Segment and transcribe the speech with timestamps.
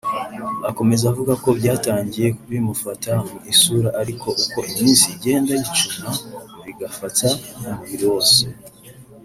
[0.69, 6.11] Akomeza avuga ko byatangiye bimufata mu isura ariko uko iminsi igenda yicuma
[6.65, 7.27] bigafata
[7.61, 8.39] n’umubiri wose